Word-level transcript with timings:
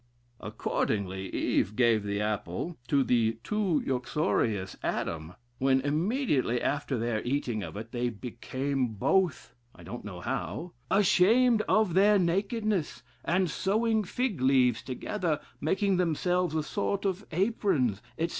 "Accordingly, 0.39 1.29
Eve 1.29 1.75
gave 1.75 2.01
the 2.01 2.19
apple 2.19 2.75
to 2.87 3.03
the 3.03 3.37
too 3.43 3.83
uxorious 3.95 4.75
Adam, 4.81 5.35
when 5.59 5.79
immediately 5.81 6.59
after 6.59 6.97
their 6.97 7.21
eating 7.21 7.61
of 7.61 7.77
it, 7.77 7.91
they 7.91 8.09
became 8.09 8.95
both 8.95 9.53
(I 9.75 9.83
don't 9.83 10.03
know 10.03 10.19
how) 10.19 10.73
ashamed 10.89 11.61
of 11.69 11.93
their 11.93 12.17
nakedness, 12.17 13.03
and 13.23 13.47
sewing 13.47 14.03
fig 14.03 14.41
leaves 14.41 14.81
together, 14.81 15.39
making 15.59 15.97
themselves 15.97 16.55
a 16.55 16.63
sort 16.63 17.05
of 17.05 17.23
aprons, 17.31 18.01
etc. 18.17 18.29